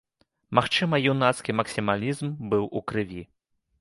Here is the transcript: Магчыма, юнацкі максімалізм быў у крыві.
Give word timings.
Магчыма, 0.59 0.99
юнацкі 1.13 1.55
максімалізм 1.59 2.33
быў 2.55 2.65
у 2.81 2.83
крыві. 2.93 3.23